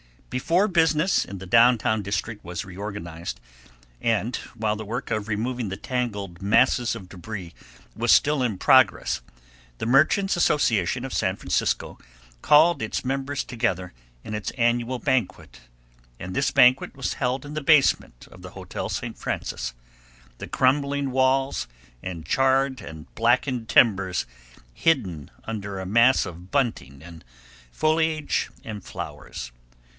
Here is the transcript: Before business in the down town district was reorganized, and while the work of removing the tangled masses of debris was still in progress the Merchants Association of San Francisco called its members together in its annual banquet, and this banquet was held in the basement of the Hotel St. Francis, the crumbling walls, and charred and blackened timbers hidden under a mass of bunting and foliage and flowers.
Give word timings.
Before 0.31 0.67
business 0.67 1.25
in 1.25 1.37
the 1.39 1.45
down 1.45 1.77
town 1.77 2.01
district 2.01 2.43
was 2.43 2.63
reorganized, 2.65 3.39
and 3.99 4.35
while 4.55 4.77
the 4.77 4.85
work 4.85 5.11
of 5.11 5.27
removing 5.27 5.69
the 5.69 5.75
tangled 5.77 6.41
masses 6.41 6.95
of 6.95 7.09
debris 7.09 7.53
was 7.95 8.11
still 8.11 8.41
in 8.41 8.57
progress 8.57 9.21
the 9.77 9.85
Merchants 9.85 10.35
Association 10.37 11.03
of 11.05 11.13
San 11.13 11.35
Francisco 11.35 11.99
called 12.41 12.81
its 12.81 13.03
members 13.05 13.43
together 13.43 13.93
in 14.23 14.33
its 14.33 14.49
annual 14.51 14.97
banquet, 14.99 15.59
and 16.17 16.33
this 16.33 16.49
banquet 16.49 16.95
was 16.95 17.15
held 17.15 17.45
in 17.45 17.53
the 17.53 17.61
basement 17.61 18.27
of 18.31 18.41
the 18.41 18.51
Hotel 18.51 18.89
St. 18.89 19.17
Francis, 19.17 19.73
the 20.39 20.47
crumbling 20.47 21.11
walls, 21.11 21.67
and 22.01 22.25
charred 22.25 22.79
and 22.81 23.13
blackened 23.15 23.67
timbers 23.69 24.25
hidden 24.73 25.29
under 25.43 25.77
a 25.79 25.85
mass 25.85 26.25
of 26.25 26.49
bunting 26.51 27.03
and 27.03 27.23
foliage 27.71 28.49
and 28.63 28.83
flowers. 28.83 29.51